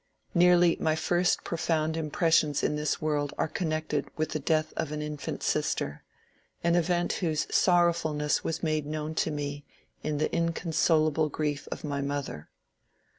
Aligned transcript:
Nearly 0.33 0.77
my 0.79 0.95
first 0.95 1.43
profound 1.43 1.95
impressions 1.95 2.63
in 2.63 2.75
this 2.75 2.99
world 2.99 3.35
are 3.37 3.47
connected 3.47 4.07
with 4.17 4.29
the 4.31 4.39
death 4.39 4.73
of 4.75 4.91
an 4.91 4.99
infant 4.99 5.43
sister,— 5.43 6.01
an 6.63 6.75
event 6.75 7.13
whose 7.21 7.45
sorrowfulness 7.55 8.43
was 8.43 8.63
made 8.63 8.87
known 8.87 9.13
to 9.13 9.29
me 9.29 9.63
in 10.01 10.17
the 10.17 10.35
inconsolable 10.35 11.29
grief 11.29 11.67
of 11.71 11.83
my 11.83 12.01
mother. 12.01 12.49